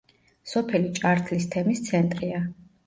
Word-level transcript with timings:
სოფელი 0.53 0.89
ჭართლის 1.01 1.49
თემის 1.53 1.87
ცენტრია. 1.91 2.43